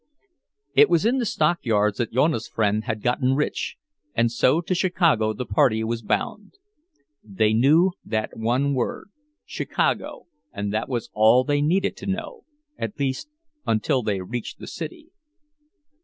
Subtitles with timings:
[0.73, 3.75] It was in the stockyards that Jonas' friend had gotten rich,
[4.15, 6.55] and so to Chicago the party was bound.
[7.23, 9.11] They knew that one word,
[9.45, 12.45] Chicago and that was all they needed to know,
[12.79, 13.29] at least,
[13.67, 15.09] until they reached the city.